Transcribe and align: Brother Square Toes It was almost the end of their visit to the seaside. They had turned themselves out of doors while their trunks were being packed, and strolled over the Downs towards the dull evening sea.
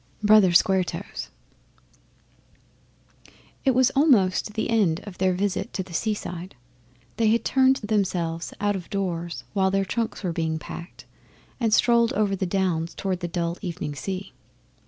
Brother 0.23 0.51
Square 0.51 0.85
Toes 0.85 1.29
It 3.63 3.75
was 3.75 3.91
almost 3.91 4.55
the 4.55 4.67
end 4.71 4.99
of 5.01 5.19
their 5.19 5.33
visit 5.35 5.73
to 5.73 5.83
the 5.83 5.93
seaside. 5.93 6.55
They 7.17 7.27
had 7.27 7.45
turned 7.45 7.75
themselves 7.83 8.51
out 8.59 8.75
of 8.75 8.89
doors 8.89 9.43
while 9.53 9.69
their 9.69 9.85
trunks 9.85 10.23
were 10.23 10.33
being 10.33 10.57
packed, 10.57 11.05
and 11.59 11.71
strolled 11.71 12.13
over 12.13 12.35
the 12.35 12.47
Downs 12.47 12.95
towards 12.95 13.21
the 13.21 13.27
dull 13.27 13.59
evening 13.61 13.93
sea. 13.93 14.33